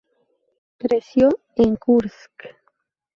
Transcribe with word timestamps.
Creció 0.79 1.29
en 1.55 1.75
Kursk. 1.75 2.31